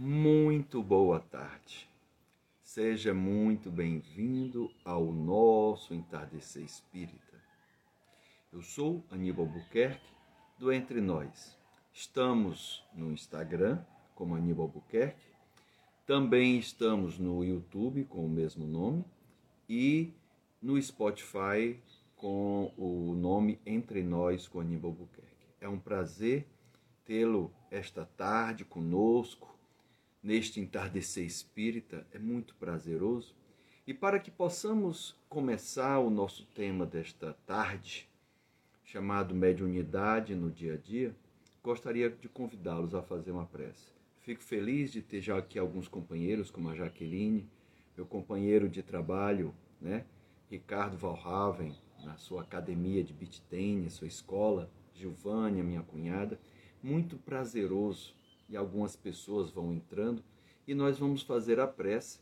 [0.00, 1.90] Muito boa tarde.
[2.62, 7.42] Seja muito bem-vindo ao nosso entardecer espírita.
[8.52, 10.14] Eu sou Aníbal Buquerque
[10.56, 11.58] do Entre Nós.
[11.92, 13.80] Estamos no Instagram
[14.14, 15.32] como Aníbal Buquerque.
[16.06, 19.04] Também estamos no YouTube com o mesmo nome
[19.68, 20.14] e
[20.62, 21.76] no Spotify
[22.14, 25.48] com o nome Entre Nós com Aníbal Buquerque.
[25.60, 26.46] É um prazer
[27.04, 29.57] tê-lo esta tarde conosco
[30.28, 33.34] neste entardecer espírita é muito prazeroso.
[33.86, 38.06] E para que possamos começar o nosso tema desta tarde,
[38.84, 41.16] chamado Mediunidade no Dia a Dia,
[41.64, 43.90] gostaria de convidá-los a fazer uma prece.
[44.20, 47.48] Fico feliz de ter já aqui alguns companheiros, como a Jaqueline,
[47.96, 50.04] meu companheiro de trabalho, né?
[50.50, 51.74] Ricardo Valraven,
[52.04, 56.38] na sua academia de beat tennis, sua escola, Gilvânia, minha cunhada.
[56.82, 58.17] Muito prazeroso
[58.48, 60.22] e algumas pessoas vão entrando
[60.66, 62.20] e nós vamos fazer a prece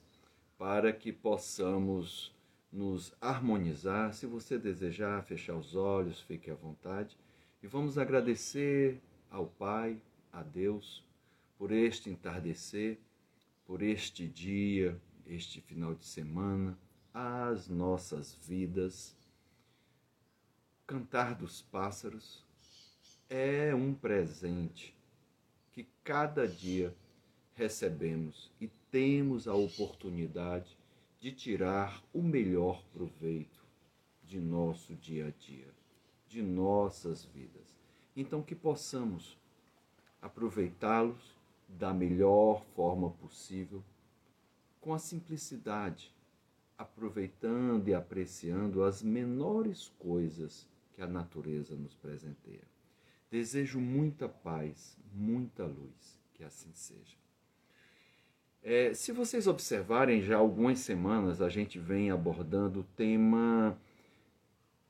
[0.59, 2.35] para que possamos
[2.73, 4.13] nos harmonizar.
[4.13, 7.17] Se você desejar fechar os olhos, fique à vontade
[7.63, 9.01] e vamos agradecer
[9.31, 10.01] ao Pai,
[10.33, 11.05] a Deus,
[11.59, 12.99] por este entardecer,
[13.65, 16.79] por este dia, este final de semana,
[17.13, 19.17] as nossas vidas.
[20.87, 22.45] Cantar dos pássaros
[23.29, 24.96] é um presente
[26.07, 26.95] cada dia
[27.57, 30.79] recebemos e temos a oportunidade
[31.19, 33.67] de tirar o melhor proveito
[34.23, 35.67] de nosso dia a dia,
[36.29, 37.77] de nossas vidas.
[38.15, 39.37] Então, que possamos
[40.23, 41.35] aproveitá-los
[41.69, 43.83] da melhor forma possível,
[44.81, 46.15] com a simplicidade,
[46.79, 52.76] aproveitando e apreciando as menores coisas que a natureza nos presenteia.
[53.31, 57.17] Desejo muita paz, muita luz, que assim seja.
[58.63, 63.79] É, se vocês observarem, já algumas semanas a gente vem abordando o tema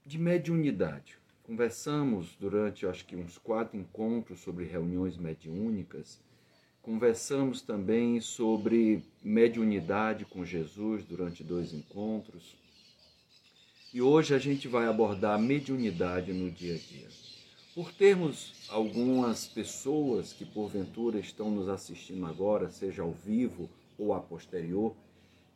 [0.04, 1.18] de mediunidade.
[1.42, 6.20] Conversamos durante, acho que, uns quatro encontros sobre reuniões mediúnicas.
[6.82, 12.56] Conversamos também sobre mediunidade com Jesus durante dois encontros.
[13.92, 17.25] E hoje a gente vai abordar mediunidade no dia a dia.
[17.76, 24.18] Por termos algumas pessoas que porventura estão nos assistindo agora, seja ao vivo ou a
[24.18, 24.96] posterior,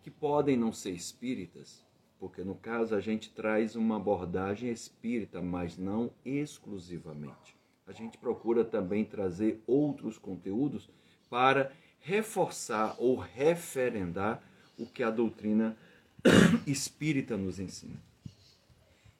[0.02, 1.82] que podem não ser espíritas,
[2.18, 7.56] porque no caso a gente traz uma abordagem espírita, mas não exclusivamente.
[7.86, 10.90] A gente procura também trazer outros conteúdos
[11.30, 14.42] para reforçar ou referendar
[14.78, 15.74] o que a doutrina
[16.66, 17.96] espírita nos ensina.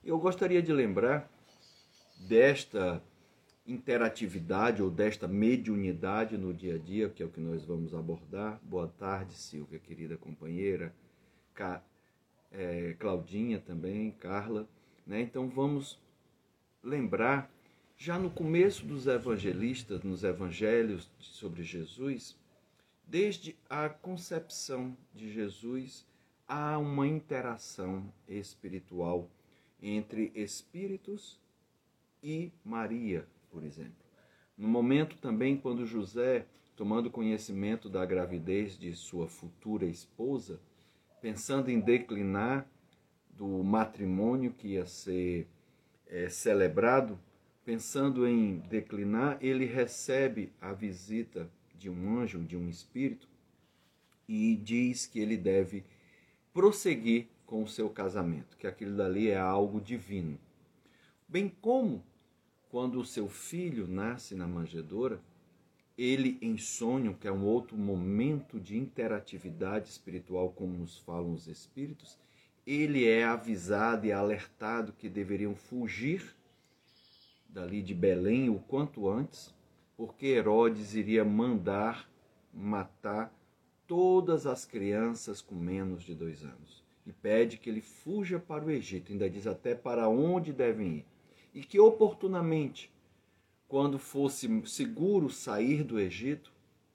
[0.04, 1.39] Eu gostaria de lembrar
[2.20, 3.02] desta
[3.66, 8.60] interatividade ou desta mediunidade no dia a dia, que é o que nós vamos abordar.
[8.62, 10.94] Boa tarde, Silvia, querida companheira,
[11.54, 11.82] Ca,
[12.52, 14.68] é, Claudinha também, Carla.
[15.06, 15.22] Né?
[15.22, 15.98] Então vamos
[16.82, 17.50] lembrar,
[17.96, 22.36] já no começo dos evangelistas, nos evangelhos sobre Jesus,
[23.06, 26.06] desde a concepção de Jesus,
[26.46, 29.28] há uma interação espiritual
[29.82, 31.38] entre espíritos
[32.22, 33.92] e Maria, por exemplo.
[34.56, 40.60] No momento também quando José, tomando conhecimento da gravidez de sua futura esposa,
[41.20, 42.66] pensando em declinar
[43.30, 45.48] do matrimônio que ia ser
[46.06, 47.18] é, celebrado,
[47.64, 53.28] pensando em declinar, ele recebe a visita de um anjo, de um espírito,
[54.28, 55.84] e diz que ele deve
[56.52, 60.38] prosseguir com o seu casamento, que aquilo dali é algo divino.
[61.26, 62.04] Bem como
[62.70, 65.20] quando o seu filho nasce na manjedoura,
[65.98, 71.48] ele em sonho, que é um outro momento de interatividade espiritual, como nos falam os
[71.48, 72.16] espíritos,
[72.66, 76.34] ele é avisado e alertado que deveriam fugir
[77.48, 79.52] dali de Belém o quanto antes,
[79.96, 82.08] porque Herodes iria mandar
[82.54, 83.34] matar
[83.86, 86.84] todas as crianças com menos de dois anos.
[87.04, 91.09] E pede que ele fuja para o Egito, ainda diz até para onde devem ir
[91.54, 92.90] e que oportunamente,
[93.68, 96.52] quando fosse seguro sair do Egito,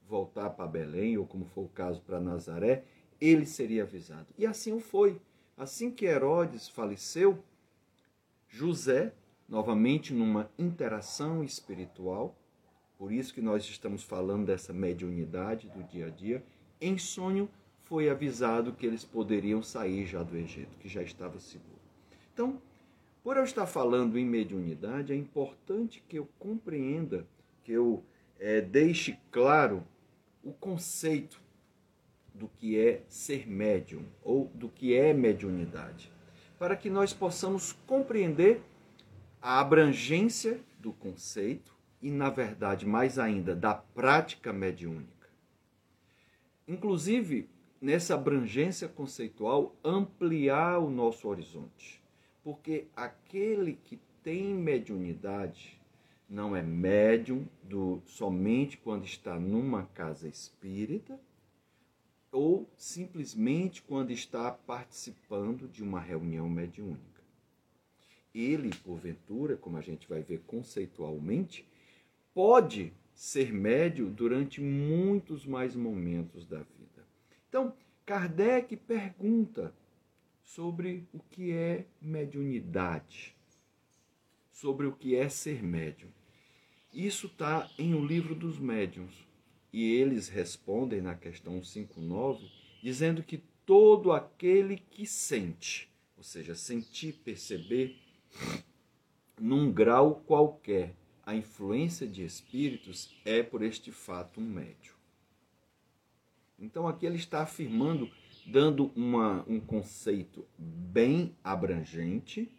[0.08, 2.84] voltar para Belém, ou como for o caso para Nazaré,
[3.20, 4.28] ele seria avisado.
[4.38, 5.20] E assim o foi.
[5.58, 7.44] Assim que Herodes faleceu,
[8.48, 9.14] José,
[9.48, 12.36] novamente numa interação espiritual,
[12.98, 16.44] por isso que nós estamos falando dessa mediunidade do dia a dia,
[16.80, 17.50] em sonho
[17.84, 21.80] foi avisado que eles poderiam sair já do Egito, que já estava seguro.
[22.34, 22.62] Então,
[23.26, 27.26] por eu estar falando em mediunidade, é importante que eu compreenda,
[27.64, 28.04] que eu
[28.40, 29.84] é, deixe claro
[30.44, 31.42] o conceito
[32.36, 36.12] do que é ser médium ou do que é mediunidade,
[36.60, 38.62] para que nós possamos compreender
[39.42, 45.28] a abrangência do conceito e, na verdade, mais ainda, da prática mediúnica.
[46.68, 47.50] Inclusive,
[47.82, 52.05] nessa abrangência conceitual, ampliar o nosso horizonte.
[52.46, 55.82] Porque aquele que tem mediunidade
[56.30, 61.20] não é médium do somente quando está numa casa espírita
[62.32, 67.24] ou simplesmente quando está participando de uma reunião mediúnica.
[68.32, 71.68] Ele, porventura, como a gente vai ver conceitualmente,
[72.32, 77.08] pode ser médio durante muitos mais momentos da vida.
[77.50, 77.74] Então,
[78.06, 79.74] Kardec pergunta
[80.46, 83.36] sobre o que é mediunidade,
[84.52, 86.10] sobre o que é ser médium.
[86.94, 89.28] Isso está em O Livro dos Médiuns,
[89.74, 92.50] e eles respondem na questão 59,
[92.82, 97.98] dizendo que todo aquele que sente, ou seja, sentir, perceber,
[99.38, 100.96] num grau qualquer,
[101.26, 104.94] a influência de espíritos é por este fato um médio.
[106.58, 108.10] Então aqui ele está afirmando,
[108.46, 112.52] dando uma, um conceito bem abrangente,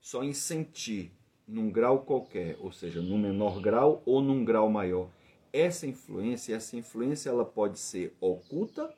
[0.00, 1.12] só em sentir
[1.46, 5.10] num grau qualquer, ou seja, num menor grau ou num grau maior,
[5.52, 8.92] essa influência, essa influência ela pode ser oculta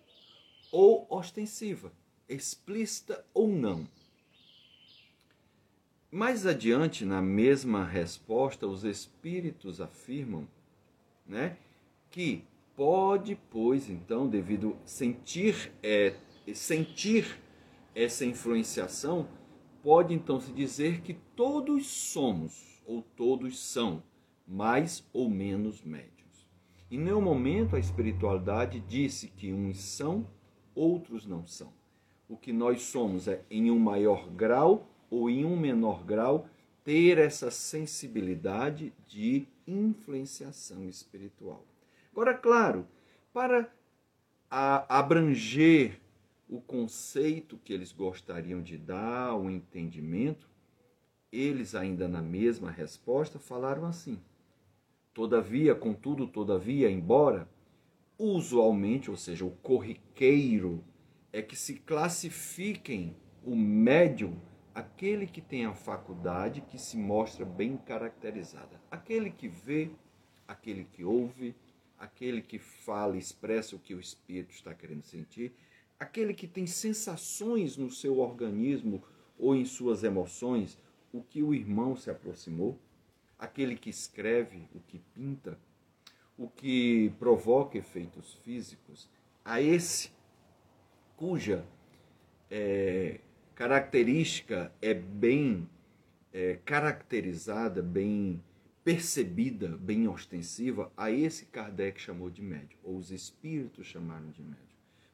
[0.73, 1.93] ou ostensiva,
[2.29, 3.87] explícita ou não.
[6.11, 10.49] Mais adiante, na mesma resposta, os espíritos afirmam
[11.27, 11.59] né,
[12.11, 12.43] que
[12.79, 16.15] pode, pois, então, devido sentir, é,
[16.55, 17.43] sentir
[17.93, 19.29] essa influenciação,
[19.83, 24.01] pode então se dizer que todos somos ou todos são
[24.47, 26.49] mais ou menos médios.
[26.89, 30.25] Em nenhum momento a espiritualidade disse que uns são,
[30.73, 31.73] outros não são.
[32.29, 36.47] O que nós somos é, em um maior grau ou em um menor grau,
[36.85, 41.67] ter essa sensibilidade de influenciação espiritual.
[42.19, 42.85] Agora, claro,
[43.33, 43.73] para
[44.51, 46.01] abranger
[46.49, 50.51] o conceito que eles gostariam de dar, o entendimento,
[51.31, 54.21] eles, ainda na mesma resposta, falaram assim:
[55.15, 57.49] Todavia, contudo, todavia, embora,
[58.19, 60.83] usualmente, ou seja, o corriqueiro,
[61.33, 64.37] é que se classifiquem o médium
[64.75, 68.83] aquele que tem a faculdade que se mostra bem caracterizada.
[68.91, 69.93] Aquele que vê,
[70.49, 71.55] aquele que ouve,
[71.99, 75.53] aquele que fala e expressa o que o espírito está querendo sentir,
[75.99, 79.03] aquele que tem sensações no seu organismo
[79.39, 80.79] ou em suas emoções,
[81.13, 82.79] o que o irmão se aproximou.
[83.39, 85.59] Aquele que escreve, o que pinta,
[86.37, 89.09] o que provoca efeitos físicos,
[89.45, 90.11] a esse
[91.17, 91.65] cuja
[92.51, 93.21] é,
[93.55, 95.69] característica é bem
[96.33, 98.43] é, caracterizada, bem
[98.89, 104.65] percebida, bem ostensiva, a esse Kardec chamou de médium, ou os espíritos chamaram de médium.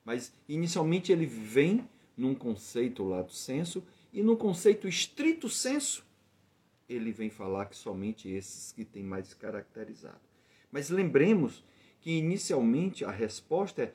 [0.04, 1.84] Mas inicialmente ele vem
[2.16, 3.82] num conceito lato senso
[4.12, 6.06] e num conceito estrito senso
[6.88, 10.20] ele vem falar que somente esses que têm mais caracterizado.
[10.70, 11.64] Mas lembremos
[12.00, 13.94] que inicialmente a resposta é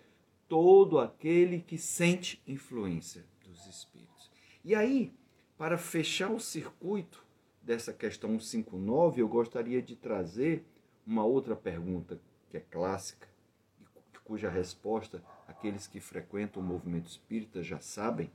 [0.49, 4.29] todo aquele que sente influência dos espíritos.
[4.61, 5.13] E aí,
[5.57, 7.28] para fechar o circuito
[7.69, 10.65] dessa questão 159, eu gostaria de trazer
[11.05, 13.27] uma outra pergunta que é clássica,
[14.23, 18.31] cuja resposta aqueles que frequentam o movimento espírita já sabem,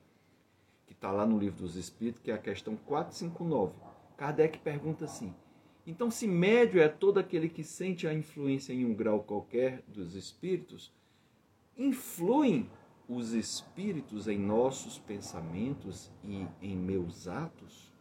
[0.87, 3.75] que está lá no livro dos Espíritos, que é a questão 459
[4.17, 5.35] Kardec pergunta assim:
[5.85, 10.15] então, se médio é todo aquele que sente a influência em um grau qualquer dos
[10.15, 10.93] espíritos,
[11.77, 12.71] influem
[13.09, 17.94] os espíritos em nossos pensamentos e em meus atos?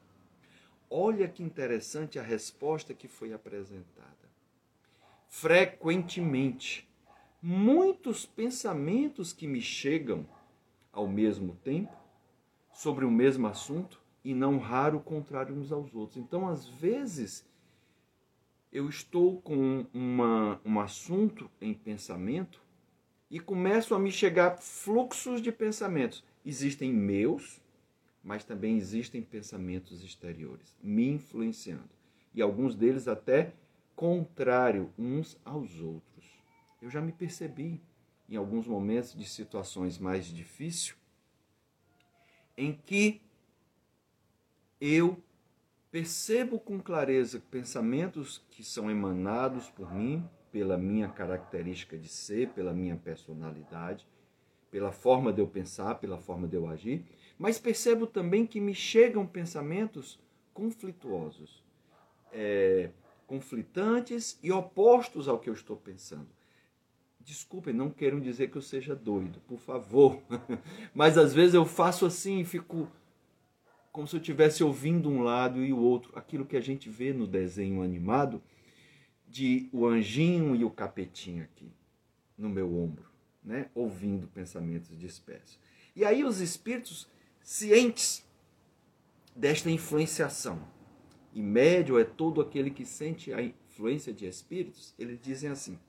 [0.96, 4.30] Olha que interessante a resposta que foi apresentada.
[5.28, 6.88] Frequentemente,
[7.42, 10.24] muitos pensamentos que me chegam
[10.92, 11.98] ao mesmo tempo
[12.72, 16.18] sobre o mesmo assunto e não raro contrário uns aos outros.
[16.18, 17.44] Então, às vezes,
[18.72, 22.62] eu estou com uma, um assunto em pensamento
[23.32, 26.24] e começam a me chegar fluxos de pensamentos.
[26.46, 27.63] Existem meus,
[28.24, 31.90] mas também existem pensamentos exteriores me influenciando.
[32.34, 33.54] E alguns deles até
[33.96, 36.26] contrário uns aos outros.
[36.82, 37.82] Eu já me percebi
[38.30, 40.96] em alguns momentos de situações mais difíceis
[42.58, 43.22] em que
[44.80, 45.18] eu
[45.92, 52.74] percebo com clareza pensamentos que são emanados por mim, pela minha característica de ser, pela
[52.74, 54.08] minha personalidade,
[54.70, 57.06] pela forma de eu pensar, pela forma de eu agir,
[57.38, 60.20] mas percebo também que me chegam pensamentos
[60.54, 61.64] conflituosos,
[62.32, 62.92] é,
[63.26, 66.30] conflitantes e opostos ao que eu estou pensando.
[67.20, 70.22] Desculpem, não quero dizer que eu seja doido, por favor.
[70.94, 72.92] Mas às vezes eu faço assim e fico
[73.94, 77.14] como se eu estivesse ouvindo um lado e o outro, aquilo que a gente vê
[77.14, 78.42] no desenho animado
[79.28, 81.72] de o anjinho e o capetinho aqui
[82.36, 83.06] no meu ombro,
[83.44, 83.70] né?
[83.76, 85.60] Ouvindo pensamentos dispersos.
[85.96, 87.08] E aí os espíritos
[87.44, 88.26] cientes
[89.36, 90.66] desta influenciação.
[91.34, 95.80] E médio é todo aquele que sente a influência de espíritos, eles dizem assim: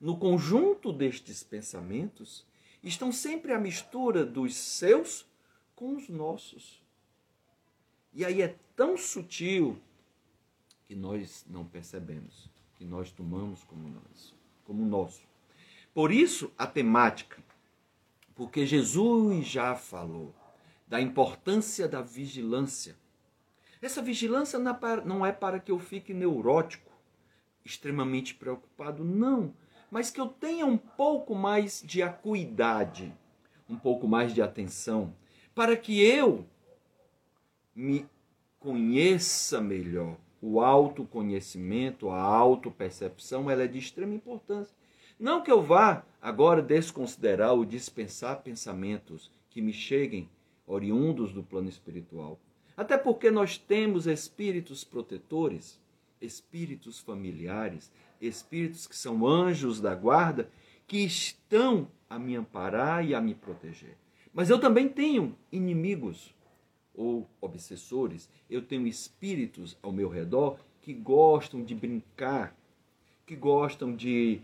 [0.00, 2.46] no conjunto destes pensamentos
[2.82, 5.26] estão sempre a mistura dos seus
[5.76, 6.82] com os nossos.
[8.12, 9.78] E aí é tão sutil
[10.88, 15.22] que nós não percebemos, que nós tomamos como nós, como nosso.
[15.92, 17.42] Por isso a temática,
[18.34, 20.34] porque Jesus já falou
[20.90, 22.96] da importância da vigilância.
[23.80, 26.90] Essa vigilância não é para que eu fique neurótico,
[27.64, 29.54] extremamente preocupado, não,
[29.88, 33.14] mas que eu tenha um pouco mais de acuidade,
[33.68, 35.14] um pouco mais de atenção,
[35.54, 36.44] para que eu
[37.72, 38.04] me
[38.58, 40.16] conheça melhor.
[40.42, 44.74] O autoconhecimento, a autopercepção, ela é de extrema importância.
[45.16, 50.28] Não que eu vá agora desconsiderar ou dispensar pensamentos que me cheguem
[50.70, 52.38] oriundos do plano espiritual.
[52.76, 55.80] Até porque nós temos espíritos protetores,
[56.20, 60.48] espíritos familiares, espíritos que são anjos da guarda,
[60.86, 63.96] que estão a me amparar e a me proteger.
[64.32, 66.34] Mas eu também tenho inimigos
[66.94, 72.56] ou obsessores, eu tenho espíritos ao meu redor que gostam de brincar,
[73.26, 74.40] que gostam de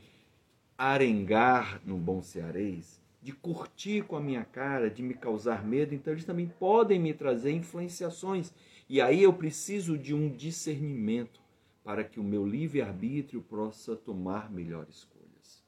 [0.77, 6.13] arengar no bom cearês, de curtir com a minha cara, de me causar medo, então
[6.13, 8.53] eles também podem me trazer influenciações.
[8.89, 11.41] E aí eu preciso de um discernimento
[11.83, 15.65] para que o meu livre-arbítrio possa tomar melhores escolhas,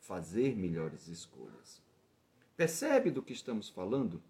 [0.00, 1.82] fazer melhores escolhas.
[2.56, 4.22] Percebe do que estamos falando?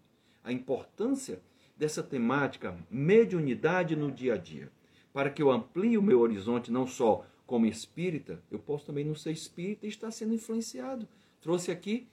[0.43, 1.41] A importância
[1.77, 4.69] dessa temática mediunidade no dia a dia,
[5.13, 9.15] para que eu amplie o meu horizonte não só como espírita, eu posso também não
[9.15, 11.07] ser espírita e estar sendo influenciado.
[11.39, 12.09] Trouxe aqui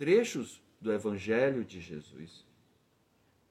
[0.00, 2.46] trechos do Evangelho de Jesus.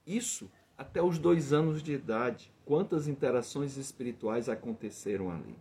[0.03, 2.51] Isso até os dois anos de idade.
[2.65, 5.55] Quantas interações espirituais aconteceram ali.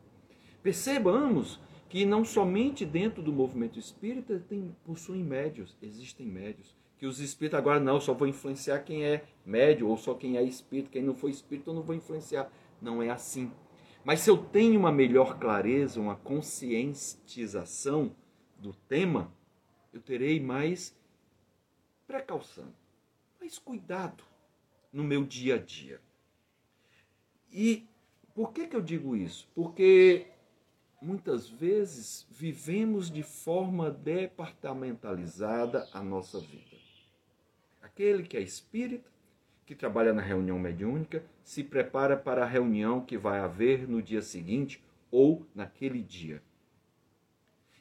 [0.63, 7.21] Percebamos que não somente dentro do movimento espírita tem, possuem médios, existem médios que os
[7.21, 11.03] espíritos agora não, só vou influenciar quem é médio, ou só quem é espírito, quem
[11.03, 12.51] não for espírito eu não vou influenciar.
[12.81, 13.53] Não é assim.
[14.03, 18.11] Mas se eu tenho uma melhor clareza, uma conscientização
[18.59, 19.31] do tema,
[19.99, 20.97] eu terei mais
[22.07, 22.73] precaução,
[23.41, 24.23] mais cuidado
[24.93, 26.01] no meu dia a dia.
[27.53, 27.85] E
[28.35, 29.49] por que, que eu digo isso?
[29.55, 30.29] Porque
[31.03, 36.77] muitas vezes vivemos de forma departamentalizada a nossa vida.
[37.83, 39.11] Aquele que é espírita,
[39.67, 44.23] que trabalha na reunião mediúnica, se prepara para a reunião que vai haver no dia
[44.23, 46.43] seguinte ou naquele dia.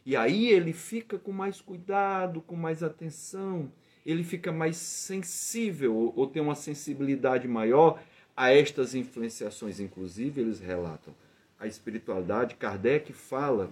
[0.08, 3.70] E aí ele fica com mais cuidado, com mais atenção,
[4.06, 8.02] ele fica mais sensível ou tem uma sensibilidade maior
[8.34, 9.82] a estas influenciações.
[9.82, 11.14] Inclusive, eles relatam
[11.60, 12.56] a espiritualidade.
[12.56, 13.70] Kardec fala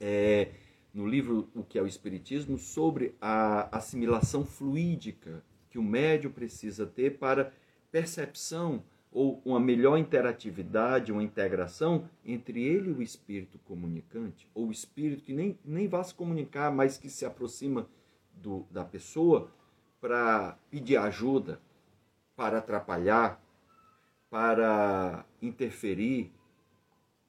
[0.00, 0.48] é,
[0.92, 6.84] no livro O que é o Espiritismo sobre a assimilação fluídica que o médio precisa
[6.84, 7.52] ter para
[7.92, 8.82] percepção
[9.12, 15.22] ou uma melhor interatividade, uma integração entre ele e o espírito comunicante, ou o espírito
[15.22, 17.88] que nem, nem vai se comunicar, mas que se aproxima
[18.34, 19.50] do, da pessoa
[20.00, 21.60] para pedir ajuda,
[22.36, 23.42] para atrapalhar,
[24.28, 26.30] para interferir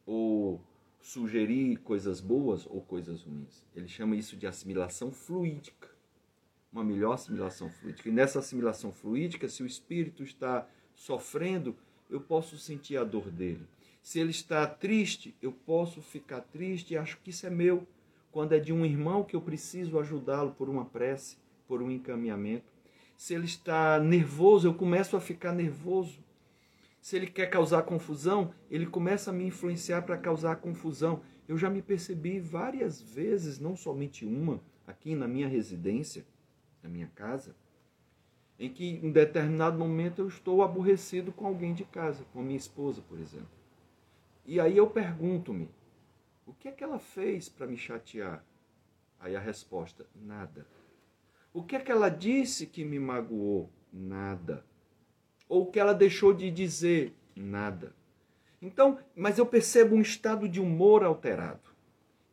[0.05, 0.62] ou
[1.00, 3.65] sugerir coisas boas ou coisas ruins.
[3.74, 5.88] Ele chama isso de assimilação fluídica.
[6.72, 8.10] Uma melhor assimilação fluídica.
[8.10, 10.67] E nessa assimilação fluídica, se o espírito está
[10.98, 11.74] sofrendo,
[12.10, 13.66] eu posso sentir a dor dele.
[14.04, 17.88] Se ele está triste, eu posso ficar triste e acho que isso é meu.
[18.32, 22.66] Quando é de um irmão que eu preciso ajudá-lo por uma prece, por um encaminhamento.
[23.16, 26.20] Se ele está nervoso, eu começo a ficar nervoso
[27.08, 31.22] se ele quer causar confusão, ele começa a me influenciar para causar confusão.
[31.48, 36.25] Eu já me percebi várias vezes, não somente uma, aqui na minha residência,
[36.84, 37.56] na minha casa,
[38.59, 42.57] em que em determinado momento eu estou aborrecido com alguém de casa, com a minha
[42.57, 43.49] esposa, por exemplo.
[44.45, 45.69] E aí eu pergunto-me,
[46.45, 48.43] O que é que ela fez para me chatear?
[49.19, 50.65] Aí a resposta: nada.
[51.53, 53.69] O que é que ela disse que me magoou?
[53.91, 54.65] Nada.
[55.49, 57.13] Ou o que ela deixou de dizer?
[57.35, 57.93] Nada.
[58.61, 61.69] Então, mas eu percebo um estado de humor alterado.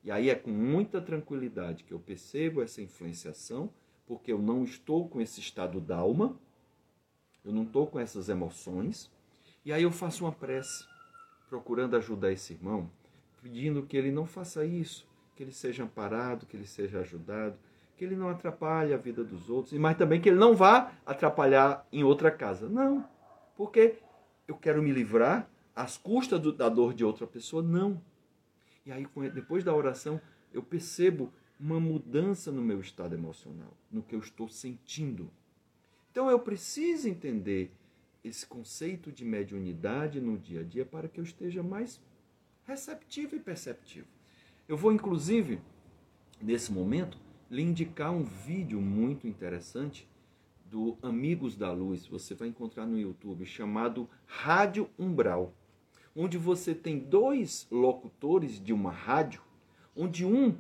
[0.03, 3.73] E aí é com muita tranquilidade que eu percebo essa influenciação,
[4.07, 6.37] porque eu não estou com esse estado d'alma,
[7.45, 9.11] eu não estou com essas emoções.
[9.65, 10.85] E aí eu faço uma prece,
[11.49, 12.91] procurando ajudar esse irmão,
[13.43, 17.57] pedindo que ele não faça isso, que ele seja amparado, que ele seja ajudado,
[17.97, 21.87] que ele não atrapalhe a vida dos outros, mas também que ele não vá atrapalhar
[21.93, 22.69] em outra casa.
[22.69, 23.09] Não,
[23.57, 23.99] porque
[24.49, 28.01] eu quero me livrar às custas do, da dor de outra pessoa, não.
[28.85, 30.21] E aí, depois da oração,
[30.53, 35.31] eu percebo uma mudança no meu estado emocional, no que eu estou sentindo.
[36.11, 37.73] Então, eu preciso entender
[38.23, 42.01] esse conceito de mediunidade no dia a dia para que eu esteja mais
[42.65, 44.07] receptivo e perceptivo.
[44.67, 45.61] Eu vou, inclusive,
[46.41, 47.19] nesse momento,
[47.51, 50.09] lhe indicar um vídeo muito interessante
[50.65, 55.55] do Amigos da Luz, você vai encontrar no YouTube, chamado Rádio Umbral,
[56.17, 59.43] onde você tem dois locutores de uma rádio,
[59.95, 60.57] onde um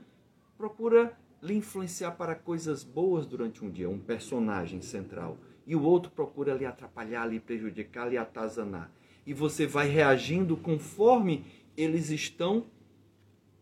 [0.56, 6.10] procura lhe influenciar para coisas boas durante um dia, um personagem central, e o outro
[6.10, 8.90] procura lhe atrapalhar, lhe prejudicar, lhe atazanar.
[9.26, 11.44] E você vai reagindo conforme
[11.76, 12.66] eles estão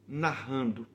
[0.07, 0.87] narrando,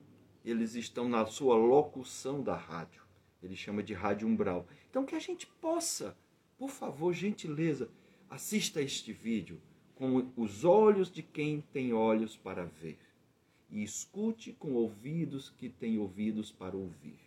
[0.44, 3.02] eles estão na sua locução da rádio.
[3.42, 4.66] Ele chama de rádio umbral.
[4.90, 6.16] Então que a gente possa,
[6.58, 7.90] por favor, gentileza,
[8.28, 9.60] assista este vídeo
[9.94, 12.98] com os olhos de quem tem olhos para ver
[13.70, 17.18] e escute com ouvidos que têm ouvidos para ouvir.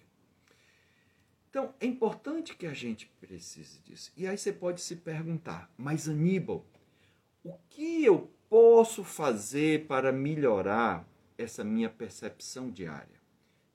[1.50, 4.12] Então, é importante que a gente precise disso.
[4.16, 6.66] E aí você pode se perguntar, mas Aníbal,
[7.44, 11.06] o que eu posso fazer para melhorar
[11.38, 13.20] essa minha percepção diária,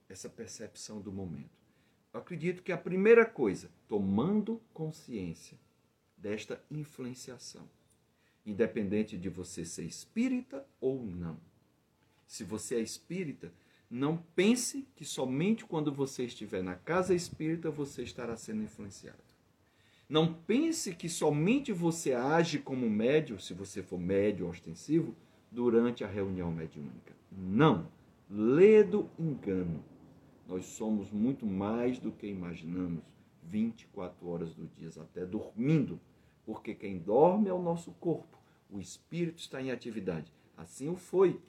[0.09, 1.57] essa percepção do momento?
[2.11, 5.57] Eu acredito que a primeira coisa, tomando consciência
[6.17, 7.69] desta influenciação,
[8.43, 11.39] independente de você ser espírita ou não.
[12.27, 13.51] Se você é espírita,
[13.89, 19.17] não pense que somente quando você estiver na casa espírita você estará sendo influenciado.
[20.09, 25.15] Não pense que somente você age como médio, se você for médio ostensivo,
[25.51, 27.13] durante a reunião mediúnica.
[27.31, 27.87] Não.
[28.29, 29.83] Ledo engano.
[30.47, 33.03] Nós somos muito mais do que imaginamos
[33.43, 35.99] 24 horas do dia, até dormindo,
[36.45, 38.37] porque quem dorme é o nosso corpo,
[38.69, 40.31] o espírito está em atividade.
[40.55, 41.39] Assim o foi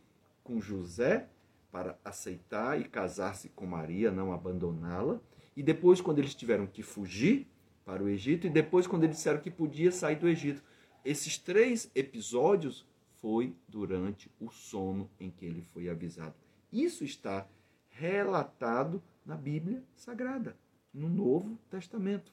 [0.49, 1.29] com José
[1.71, 5.21] para aceitar e casar-se com Maria, não abandoná-la,
[5.55, 7.47] e depois quando eles tiveram que fugir
[7.85, 10.63] para o Egito e depois quando eles disseram que podia sair do Egito.
[11.05, 12.87] Esses três episódios
[13.21, 16.35] foi durante o sono em que ele foi avisado.
[16.73, 17.47] Isso está
[17.91, 20.57] relatado na Bíblia Sagrada,
[20.95, 22.33] no Novo Testamento.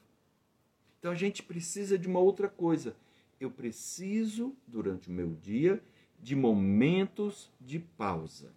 [0.98, 2.96] Então a gente precisa de uma outra coisa.
[3.38, 5.82] Eu preciso, durante o meu dia,
[6.20, 8.52] de momentos de pausa.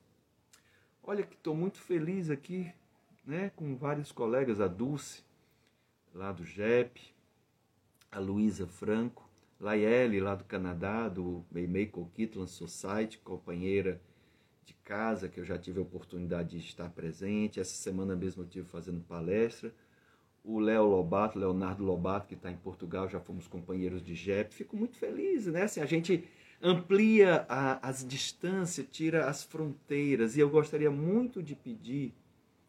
[1.04, 2.72] Olha que estou muito feliz aqui,
[3.26, 5.24] né, com vários colegas, a Dulce,
[6.14, 7.02] lá do JEP,
[8.12, 14.02] a Luísa Franco, Laiele, lá do Canadá, do Maymaker Kitland Society, companheira
[14.66, 17.60] de casa, que eu já tive a oportunidade de estar presente.
[17.60, 19.74] Essa semana mesmo eu estive fazendo palestra.
[20.44, 24.54] O Léo Lobato, Leonardo Lobato, que está em Portugal, já fomos companheiros de JEP.
[24.54, 25.64] Fico muito feliz, né?
[25.64, 26.24] Assim, a gente
[26.62, 30.36] amplia a, as distâncias, tira as fronteiras.
[30.36, 32.14] E eu gostaria muito de pedir,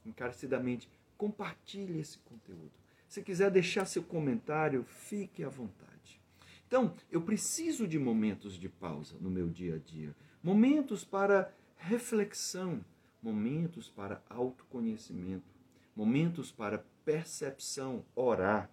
[0.04, 2.72] encarecidamente, compartilhe esse conteúdo.
[3.08, 6.20] Se quiser deixar seu comentário, fique à vontade.
[6.66, 12.84] Então, eu preciso de momentos de pausa no meu dia a dia, momentos para reflexão,
[13.20, 15.52] momentos para autoconhecimento,
[15.96, 18.70] momentos para percepção, orar,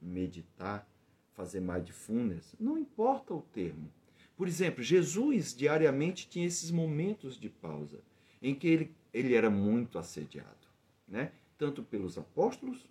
[0.00, 0.86] meditar,
[1.34, 3.90] fazer mindfulness, não importa o termo.
[4.36, 8.00] Por exemplo, Jesus diariamente tinha esses momentos de pausa
[8.40, 10.66] em que ele, ele era muito assediado,
[11.06, 11.32] né?
[11.56, 12.90] tanto pelos apóstolos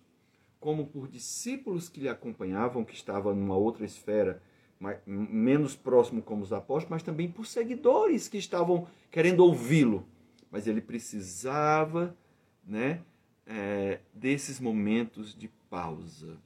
[0.58, 4.40] como por discípulos que lhe acompanhavam, que estavam numa outra esfera
[4.78, 10.06] mais, menos próximo como os apóstolos, mas também por seguidores que estavam querendo ouvi-lo.
[10.50, 12.16] Mas ele precisava
[12.64, 13.00] né,
[13.46, 16.38] é, desses momentos de pausa.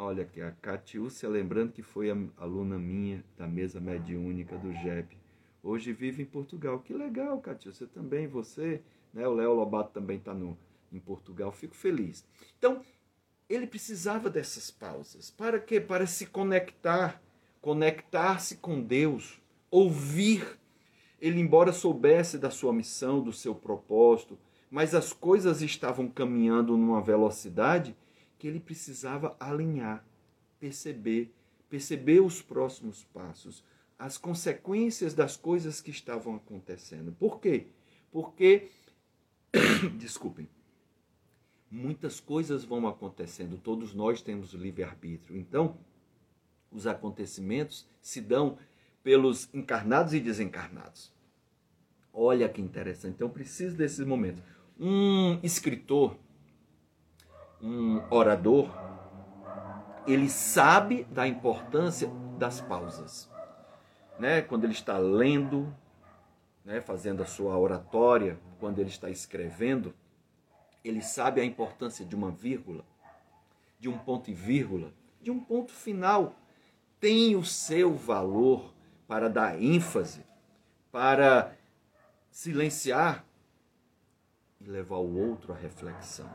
[0.00, 2.06] Olha aqui, a Catiúcia, lembrando que foi
[2.36, 5.18] aluna minha da mesa mediúnica do JEP.
[5.60, 6.78] Hoje vive em Portugal.
[6.78, 8.80] Que legal, Catiúcia, também, você,
[9.12, 9.26] né?
[9.26, 10.32] o Léo Lobato também está
[10.92, 11.50] em Portugal.
[11.50, 12.24] Fico feliz.
[12.56, 12.80] Então,
[13.48, 15.32] ele precisava dessas pausas.
[15.32, 15.80] Para quê?
[15.80, 17.20] Para se conectar,
[17.60, 20.46] conectar-se com Deus, ouvir,
[21.20, 24.38] Ele, embora soubesse da sua missão, do seu propósito,
[24.70, 27.96] mas as coisas estavam caminhando numa velocidade
[28.38, 30.04] que ele precisava alinhar,
[30.60, 31.34] perceber,
[31.68, 33.64] perceber os próximos passos,
[33.98, 37.12] as consequências das coisas que estavam acontecendo.
[37.12, 37.66] Por quê?
[38.12, 38.70] Porque,
[39.98, 40.48] desculpem,
[41.70, 45.36] muitas coisas vão acontecendo, todos nós temos livre-arbítrio.
[45.36, 45.76] Então,
[46.70, 48.56] os acontecimentos se dão
[49.02, 51.12] pelos encarnados e desencarnados.
[52.12, 53.14] Olha que interessante.
[53.14, 54.42] Então, preciso desses momentos.
[54.78, 56.16] Um escritor,
[57.62, 58.70] um orador,
[60.06, 63.30] ele sabe da importância das pausas.
[64.18, 64.42] Né?
[64.42, 65.74] Quando ele está lendo,
[66.64, 66.80] né?
[66.80, 69.94] fazendo a sua oratória, quando ele está escrevendo,
[70.84, 72.84] ele sabe a importância de uma vírgula,
[73.78, 76.34] de um ponto e vírgula, de um ponto final.
[77.00, 78.72] Tem o seu valor
[79.06, 80.24] para dar ênfase,
[80.90, 81.56] para
[82.30, 83.24] silenciar
[84.60, 86.28] e levar o outro à reflexão.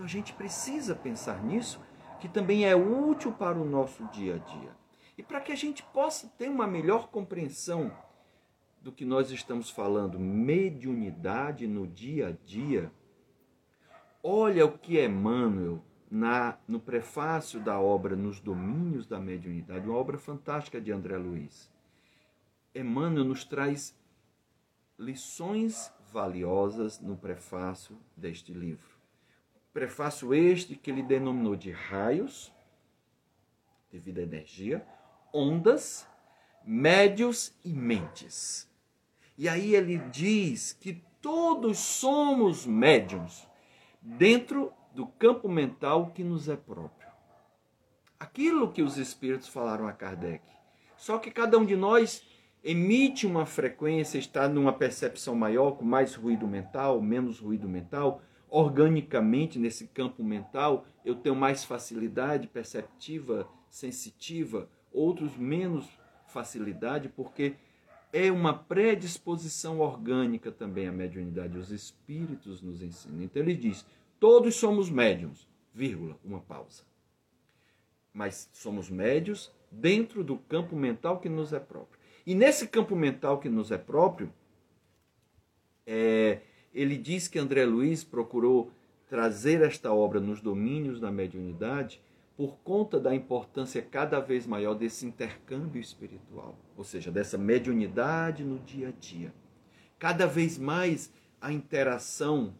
[0.00, 1.78] Então a gente precisa pensar nisso,
[2.20, 4.70] que também é útil para o nosso dia a dia.
[5.18, 7.92] E para que a gente possa ter uma melhor compreensão
[8.80, 12.90] do que nós estamos falando, mediunidade no dia a dia,
[14.22, 20.16] olha o que Emmanuel, na, no prefácio da obra Nos Domínios da Mediunidade, uma obra
[20.16, 21.70] fantástica de André Luiz.
[22.74, 23.94] Emmanuel nos traz
[24.98, 28.99] lições valiosas no prefácio deste livro.
[29.72, 32.52] Prefácio este que ele denominou de raios,
[33.90, 34.86] devido à energia,
[35.32, 36.06] ondas,
[36.64, 38.68] médios e mentes.
[39.38, 43.48] E aí ele diz que todos somos médiums
[44.00, 47.08] dentro do campo mental que nos é próprio.
[48.18, 50.44] Aquilo que os espíritos falaram a Kardec.
[50.96, 52.22] Só que cada um de nós
[52.62, 58.20] emite uma frequência, está numa percepção maior, com mais ruído mental, menos ruído mental.
[58.50, 65.88] Organicamente, nesse campo mental, eu tenho mais facilidade perceptiva, sensitiva, outros menos
[66.26, 67.54] facilidade, porque
[68.12, 71.56] é uma predisposição orgânica também a mediunidade.
[71.56, 73.22] Os espíritos nos ensinam.
[73.22, 73.86] Então ele diz:
[74.18, 76.82] todos somos médiums, vírgula, uma pausa.
[78.12, 82.00] Mas somos médios dentro do campo mental que nos é próprio.
[82.26, 84.32] E nesse campo mental que nos é próprio,
[85.86, 86.40] é,
[86.72, 88.70] ele diz que André Luiz procurou
[89.08, 92.00] trazer esta obra nos domínios da mediunidade
[92.36, 98.58] por conta da importância cada vez maior desse intercâmbio espiritual, ou seja, dessa mediunidade no
[98.60, 99.34] dia a dia.
[99.98, 102.54] Cada vez mais a interação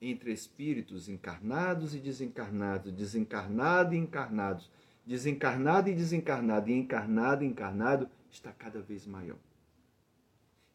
[0.00, 4.70] entre espíritos encarnados e desencarnados, desencarnado e encarnados,
[5.04, 9.38] desencarnado e desencarnado, e encarnado e encarnado, está cada vez maior.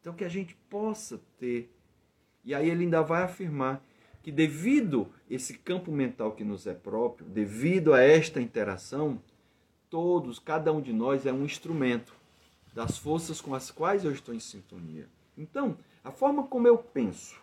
[0.00, 1.70] Então, que a gente possa ter,
[2.44, 3.82] e aí ele ainda vai afirmar
[4.22, 9.20] que devido esse campo mental que nos é próprio, devido a esta interação,
[9.90, 12.14] todos, cada um de nós é um instrumento
[12.72, 15.08] das forças com as quais eu estou em sintonia.
[15.36, 17.40] Então, a forma como eu penso,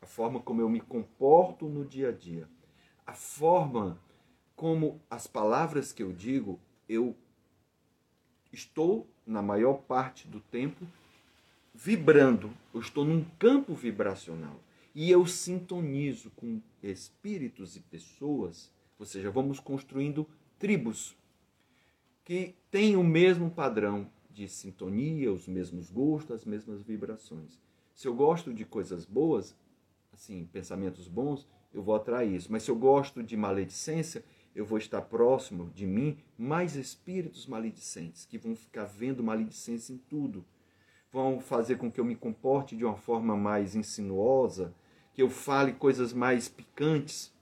[0.00, 2.48] a forma como eu me comporto no dia a dia,
[3.06, 3.98] a forma
[4.54, 7.16] como as palavras que eu digo, eu
[8.52, 10.86] estou, na maior parte do tempo,
[11.76, 14.58] vibrando, eu estou num campo vibracional
[14.94, 20.26] e eu sintonizo com espíritos e pessoas, ou seja, vamos construindo
[20.58, 21.14] tribos
[22.24, 27.60] que têm o mesmo padrão de sintonia, os mesmos gostos, as mesmas vibrações.
[27.94, 29.54] Se eu gosto de coisas boas,
[30.12, 32.50] assim, pensamentos bons, eu vou atrair isso.
[32.50, 38.24] Mas se eu gosto de maledicência, eu vou estar próximo de mim mais espíritos maledicentes,
[38.24, 40.44] que vão ficar vendo maledicência em tudo.
[41.16, 44.74] Vão fazer com que eu me comporte de uma forma mais insinuosa,
[45.14, 47.32] que eu fale coisas mais picantes.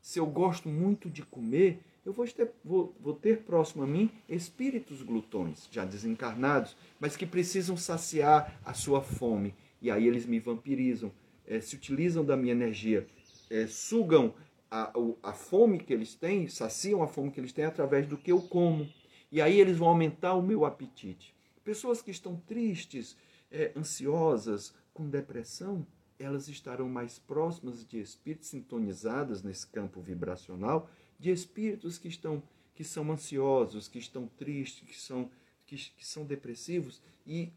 [0.00, 4.08] Se eu gosto muito de comer, eu vou ter, vou, vou ter próximo a mim
[4.28, 9.52] espíritos glutões, já desencarnados, mas que precisam saciar a sua fome.
[9.80, 11.10] E aí eles me vampirizam,
[11.44, 13.04] é, se utilizam da minha energia,
[13.50, 14.32] é, sugam
[14.70, 14.92] a,
[15.24, 18.40] a fome que eles têm, saciam a fome que eles têm através do que eu
[18.40, 18.88] como.
[19.32, 21.31] E aí eles vão aumentar o meu apetite.
[21.64, 23.16] Pessoas que estão tristes,
[23.50, 25.86] é, ansiosas, com depressão,
[26.18, 32.42] elas estarão mais próximas de espíritos sintonizadas nesse campo vibracional, de espíritos que estão
[32.74, 35.30] que são ansiosos, que estão tristes, que são
[35.66, 37.52] que, que são depressivos e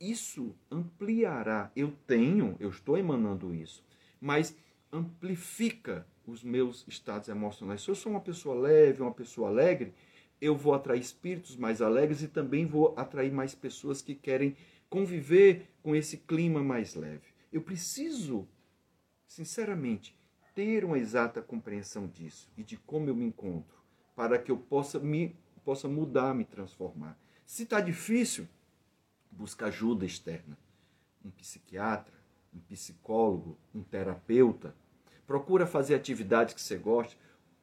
[0.00, 1.72] isso ampliará.
[1.74, 3.84] Eu tenho, eu estou emanando isso,
[4.20, 4.54] mas
[4.92, 7.82] amplifica os meus estados emocionais.
[7.82, 9.92] Se eu sou uma pessoa leve, uma pessoa alegre,
[10.40, 14.56] eu vou atrair espíritos mais alegres e também vou atrair mais pessoas que querem
[14.88, 17.34] conviver com esse clima mais leve.
[17.52, 18.48] Eu preciso,
[19.26, 20.16] sinceramente,
[20.54, 23.78] ter uma exata compreensão disso e de como eu me encontro,
[24.16, 27.18] para que eu possa me possa mudar, me transformar.
[27.44, 28.48] Se está difícil,
[29.30, 30.56] busca ajuda externa.
[31.22, 32.14] Um psiquiatra,
[32.54, 34.74] um psicólogo, um terapeuta.
[35.26, 37.18] Procura fazer atividades que você goste.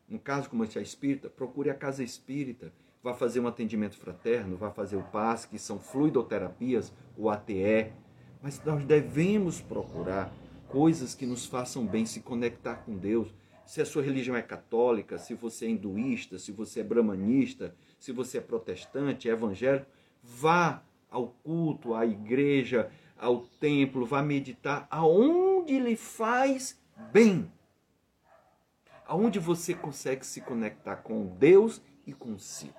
[0.07, 2.71] No caso como é espírita, procure a casa espírita
[3.05, 7.93] vá fazer um atendimento fraterno, vá fazer o PAS, que são fluidoterapias, o ATE.
[8.41, 10.33] Mas nós devemos procurar
[10.67, 13.31] coisas que nos façam bem, se conectar com Deus.
[13.63, 18.11] Se a sua religião é católica, se você é hinduísta, se você é brahmanista, se
[18.11, 19.85] você é protestante, é evangélico,
[20.23, 22.89] vá ao culto, à igreja,
[23.19, 26.81] ao templo, vá meditar aonde lhe faz
[27.13, 27.51] bem.
[29.05, 32.73] Aonde você consegue se conectar com Deus e consigo.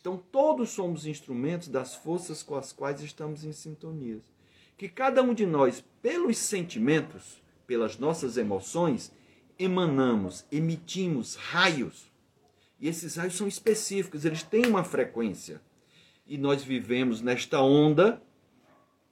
[0.00, 4.20] Então, todos somos instrumentos das forças com as quais estamos em sintonia.
[4.76, 9.10] Que cada um de nós, pelos sentimentos, pelas nossas emoções,
[9.58, 12.10] emanamos, emitimos raios.
[12.78, 15.62] E esses raios são específicos, eles têm uma frequência.
[16.26, 18.22] E nós vivemos nesta onda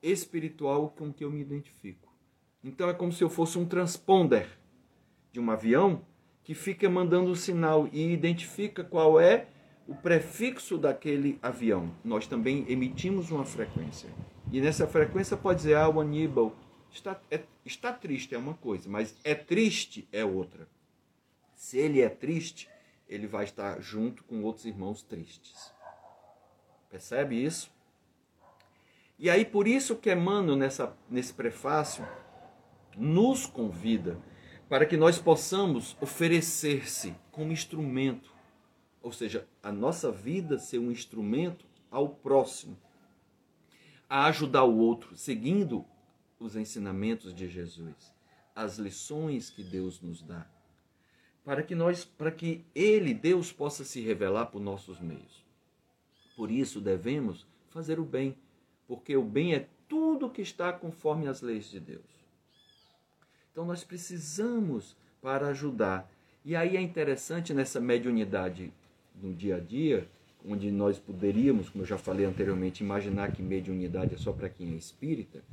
[0.02, 2.12] espiritual com que eu me identifico.
[2.62, 4.61] Então é como se eu fosse um transponder
[5.32, 6.02] de um avião
[6.44, 9.46] que fica mandando um sinal e identifica qual é
[9.88, 11.90] o prefixo daquele avião.
[12.04, 14.10] Nós também emitimos uma frequência.
[14.50, 16.54] E nessa frequência pode dizer, ah, o Aníbal
[16.90, 20.68] está, é, está triste, é uma coisa, mas é triste é outra.
[21.54, 22.68] Se ele é triste,
[23.08, 25.72] ele vai estar junto com outros irmãos tristes.
[26.90, 27.70] Percebe isso?
[29.18, 32.06] E aí, por isso que Emmanuel, nessa, nesse prefácio,
[32.96, 34.18] nos convida
[34.72, 38.32] para que nós possamos oferecer-se como instrumento
[39.02, 42.74] ou seja, a nossa vida ser um instrumento ao próximo,
[44.08, 45.84] a ajudar o outro, seguindo
[46.40, 48.14] os ensinamentos de Jesus,
[48.54, 50.46] as lições que Deus nos dá,
[51.44, 55.44] para que nós, para que ele, Deus, possa se revelar por nossos meios.
[56.34, 58.38] Por isso devemos fazer o bem,
[58.88, 62.21] porque o bem é tudo que está conforme as leis de Deus.
[63.52, 66.10] Então nós precisamos para ajudar.
[66.44, 68.72] E aí é interessante nessa mediunidade
[69.22, 70.08] no dia a dia,
[70.44, 74.72] onde nós poderíamos, como eu já falei anteriormente, imaginar que mediunidade é só para quem
[74.72, 75.44] é espírita,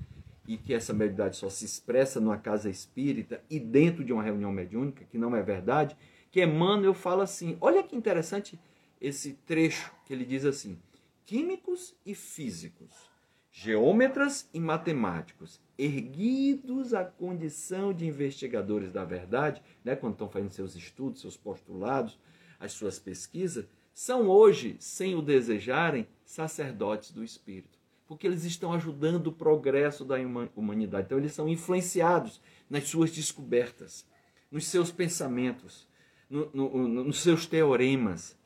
[0.48, 4.52] e que essa mediunidade só se expressa numa casa espírita e dentro de uma reunião
[4.52, 5.96] mediúnica, que não é verdade,
[6.32, 8.60] que Emmanuel fala assim, olha que interessante
[9.00, 10.80] esse trecho que ele diz assim,
[11.26, 13.09] químicos e físicos,
[13.52, 20.76] geômetras e matemáticos, erguidos à condição de investigadores da verdade, né, quando estão fazendo seus
[20.76, 22.20] estudos, seus postulados,
[22.60, 27.78] as suas pesquisas, são hoje, sem o desejarem, sacerdotes do Espírito.
[28.08, 30.16] Porque eles estão ajudando o progresso da
[30.56, 31.08] humanidade.
[31.08, 34.06] Então, eles são influenciados nas suas descobertas,
[34.50, 35.86] nos seus pensamentos,
[36.30, 38.39] no, no, no, nos seus teoremas.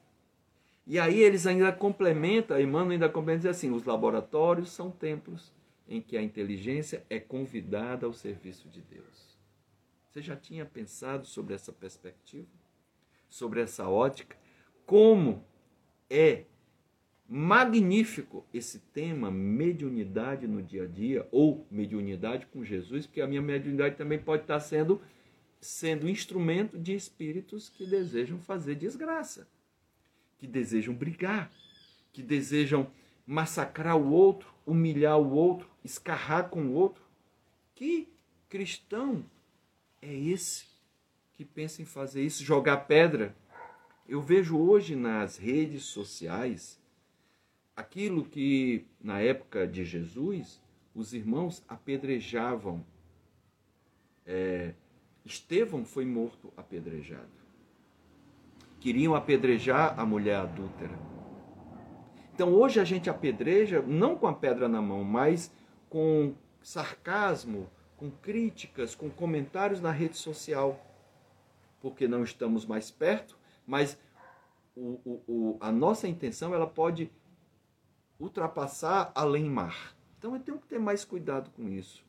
[0.86, 5.52] E aí eles ainda complementam, Emmanuel ainda complementa assim: os laboratórios são templos
[5.88, 9.38] em que a inteligência é convidada ao serviço de Deus.
[10.10, 12.48] Você já tinha pensado sobre essa perspectiva?
[13.34, 14.38] sobre essa ótica,
[14.86, 15.44] como
[16.08, 16.44] é
[17.28, 23.42] magnífico esse tema mediunidade no dia a dia ou mediunidade com Jesus, porque a minha
[23.42, 25.02] mediunidade também pode estar sendo
[25.60, 29.48] sendo instrumento de espíritos que desejam fazer desgraça,
[30.44, 31.50] que desejam brigar,
[32.12, 32.92] que desejam
[33.26, 37.02] massacrar o outro, humilhar o outro, escarrar com o outro.
[37.74, 38.10] Que
[38.50, 39.24] cristão
[40.02, 40.66] é esse?
[41.32, 43.34] que pensa em fazer isso, jogar pedra.
[44.06, 46.78] Eu vejo hoje nas redes sociais
[47.74, 50.62] aquilo que na época de Jesus
[50.94, 52.86] os irmãos apedrejavam.
[54.26, 54.74] É,
[55.26, 57.43] Estevão foi morto apedrejado.
[58.84, 61.00] Queriam apedrejar a mulher adúltera.
[62.36, 65.50] Então hoje a gente apedreja não com a pedra na mão, mas
[65.90, 70.78] com sarcasmo, com críticas, com comentários na rede social
[71.80, 73.98] porque não estamos mais perto, mas
[74.76, 77.10] o, o, o, a nossa intenção ela pode
[78.20, 79.96] ultrapassar além mar.
[80.20, 82.04] Então eu tenho que ter mais cuidado com isso.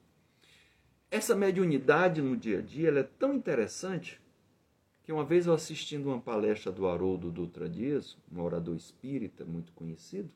[1.09, 4.21] Essa mediunidade no dia a dia é tão interessante
[5.05, 9.73] que uma vez eu assistindo uma palestra do Haroldo Dutra Dias, um orador espírita muito
[9.73, 10.31] conhecido,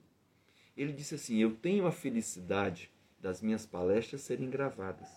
[0.76, 5.08] ele disse assim: Eu tenho a felicidade das minhas palestras serem gravadas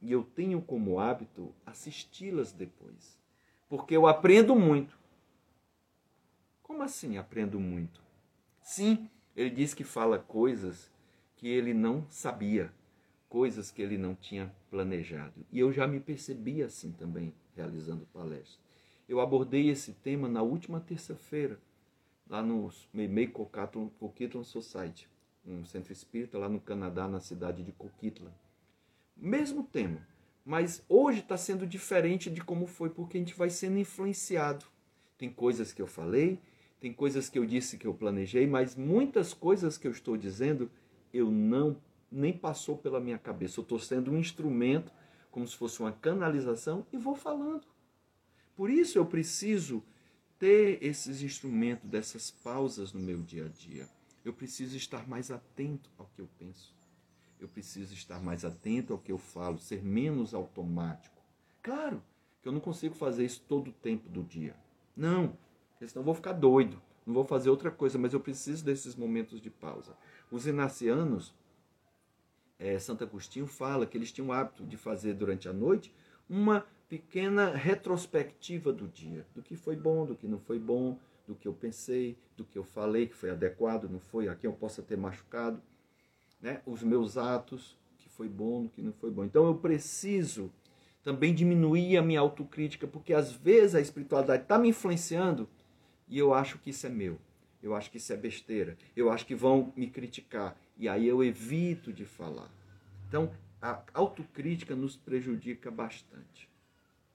[0.00, 3.22] e eu tenho como hábito assisti-las depois
[3.76, 4.96] porque eu aprendo muito.
[6.62, 8.00] Como assim aprendo muito?
[8.62, 10.90] Sim, ele diz que fala coisas
[11.34, 12.72] que ele não sabia,
[13.28, 15.44] coisas que ele não tinha planejado.
[15.50, 18.63] E eu já me percebi assim também, realizando palestras.
[19.06, 21.60] Eu abordei esse tema na última terça-feira,
[22.26, 25.08] lá no Meimei Coquitlam Society,
[25.46, 28.32] um centro espírita lá no Canadá, na cidade de Coquitlam.
[29.14, 30.06] Mesmo tema,
[30.42, 34.64] mas hoje está sendo diferente de como foi, porque a gente vai sendo influenciado.
[35.18, 36.40] Tem coisas que eu falei,
[36.80, 40.70] tem coisas que eu disse que eu planejei, mas muitas coisas que eu estou dizendo
[41.12, 41.76] eu não
[42.10, 43.60] nem passou pela minha cabeça.
[43.60, 44.90] Eu estou sendo um instrumento,
[45.30, 47.73] como se fosse uma canalização, e vou falando.
[48.56, 49.82] Por isso eu preciso
[50.38, 53.88] ter esses instrumentos, dessas pausas no meu dia a dia.
[54.24, 56.74] Eu preciso estar mais atento ao que eu penso.
[57.40, 61.20] Eu preciso estar mais atento ao que eu falo, ser menos automático.
[61.62, 62.02] Claro
[62.42, 64.56] que eu não consigo fazer isso todo o tempo do dia.
[64.96, 65.36] Não,
[65.78, 66.80] senão eu vou ficar doido.
[67.06, 69.96] Não vou fazer outra coisa, mas eu preciso desses momentos de pausa.
[70.30, 71.34] Os inacianos,
[72.58, 75.92] é, Santo Agostinho fala que eles tinham o hábito de fazer durante a noite
[76.28, 81.34] uma pequena retrospectiva do dia, do que foi bom, do que não foi bom, do
[81.34, 84.56] que eu pensei, do que eu falei que foi adequado, não foi, a quem eu
[84.56, 85.60] possa ter machucado,
[86.40, 86.60] né?
[86.66, 89.24] os meus atos, que foi bom, do que não foi bom.
[89.24, 90.52] Então eu preciso
[91.02, 95.48] também diminuir a minha autocrítica, porque às vezes a espiritualidade está me influenciando
[96.08, 97.18] e eu acho que isso é meu.
[97.62, 98.76] Eu acho que isso é besteira.
[98.94, 100.54] Eu acho que vão me criticar.
[100.76, 102.50] E aí eu evito de falar.
[103.08, 106.46] Então, a autocrítica nos prejudica bastante.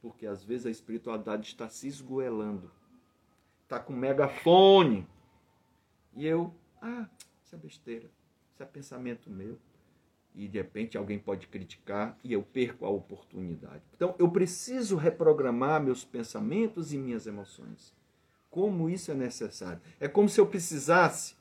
[0.01, 2.71] Porque às vezes a espiritualidade está se esgoelando.
[3.63, 5.07] Está com megafone.
[6.15, 7.07] E eu, ah,
[7.43, 8.09] isso é besteira.
[8.53, 9.57] Isso é pensamento meu
[10.35, 13.83] e de repente alguém pode criticar e eu perco a oportunidade.
[13.95, 17.93] Então eu preciso reprogramar meus pensamentos e minhas emoções.
[18.49, 19.81] Como isso é necessário?
[19.99, 21.35] É como se eu precisasse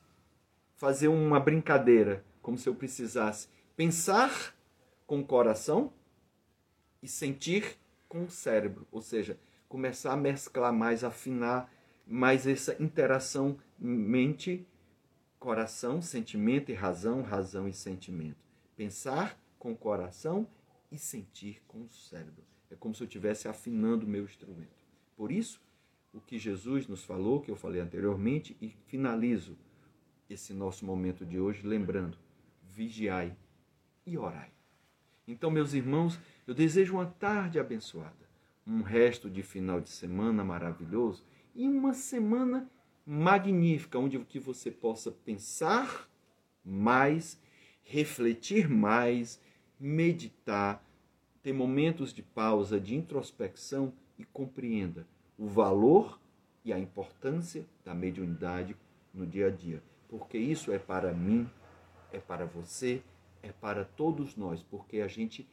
[0.75, 4.53] fazer uma brincadeira, como se eu precisasse pensar
[5.07, 5.91] com o coração
[7.01, 7.77] e sentir
[8.09, 11.71] com o cérebro, ou seja, começar a mesclar mais, afinar
[12.05, 14.67] mais essa interação mente,
[15.39, 20.47] coração, sentimento e razão, razão e sentimento pensar com o coração
[20.89, 22.45] e sentir com o cérebro.
[22.71, 24.85] É como se eu estivesse afinando o meu instrumento.
[25.17, 25.61] Por isso,
[26.13, 29.57] o que Jesus nos falou, que eu falei anteriormente, e finalizo
[30.29, 32.17] esse nosso momento de hoje lembrando:
[32.63, 33.35] vigiai
[34.05, 34.49] e orai.
[35.27, 36.17] Então, meus irmãos,
[36.49, 38.27] eu desejo uma tarde abençoada,
[38.65, 42.69] um resto de final de semana maravilhoso e uma semana
[43.05, 46.09] magnífica, onde que você possa pensar
[46.63, 47.39] mais
[47.89, 49.41] refletir mais,
[49.79, 50.83] meditar,
[51.41, 55.07] ter momentos de pausa, de introspecção e compreenda
[55.37, 56.19] o valor
[56.63, 58.75] e a importância da mediunidade
[59.13, 59.81] no dia a dia.
[60.07, 61.49] Porque isso é para mim,
[62.11, 63.01] é para você,
[63.41, 65.47] é para todos nós, porque a gente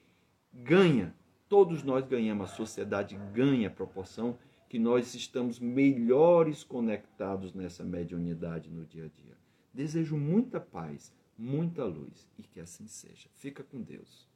[0.62, 1.14] ganha,
[1.48, 4.38] todos nós ganhamos, a sociedade ganha a proporção
[4.68, 9.36] que nós estamos melhores conectados nessa mediunidade no dia a dia.
[9.72, 13.28] Desejo muita paz, muita luz e que assim seja.
[13.36, 14.26] Fica com Deus.